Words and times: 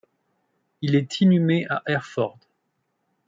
Il 0.81 0.95
est 0.95 1.21
inhumé 1.21 1.67
à 1.69 1.83
Hereford. 1.85 2.39